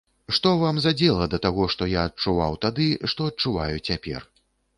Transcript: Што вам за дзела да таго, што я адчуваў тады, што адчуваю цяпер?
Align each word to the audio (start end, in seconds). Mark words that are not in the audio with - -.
Што 0.35 0.51
вам 0.61 0.77
за 0.85 0.93
дзела 1.01 1.27
да 1.33 1.39
таго, 1.45 1.67
што 1.73 1.89
я 1.91 2.07
адчуваў 2.09 2.57
тады, 2.65 2.89
што 3.13 3.29
адчуваю 3.35 3.75
цяпер? 3.93 4.21